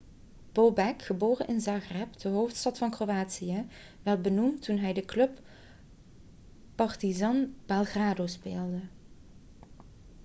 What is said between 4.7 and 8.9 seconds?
hij voor de club partizan belgrado speelde